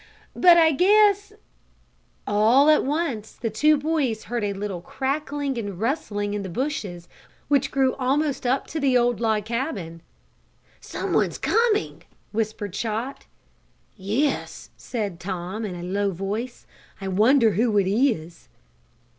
"But 0.35 0.57
I 0.57 0.71
guess" 0.71 1.31
All 2.25 2.71
at 2.71 2.83
once 2.83 3.33
the 3.33 3.51
two 3.51 3.77
boys 3.77 4.23
heard 4.23 4.43
a 4.43 4.51
little 4.51 4.81
crackling 4.81 5.59
and 5.59 5.79
rustling 5.79 6.33
in 6.33 6.41
the 6.41 6.49
bushes 6.49 7.07
which 7.49 7.69
grew 7.69 7.93
almost 7.99 8.47
up 8.47 8.65
to 8.73 8.79
the 8.79 8.97
old 8.97 9.19
log 9.19 9.45
cabin. 9.45 10.01
"Someone's 10.79 11.37
coming!" 11.37 12.01
whispered 12.31 12.73
Chot. 12.73 13.27
"Yes," 13.95 14.71
agreed 14.91 15.19
Tom, 15.19 15.65
in 15.65 15.75
a 15.75 15.83
low 15.83 16.09
voice. 16.09 16.65
"I 16.99 17.07
wonder 17.07 17.51
who 17.51 17.77
it 17.77 17.85
is?" 17.87 18.49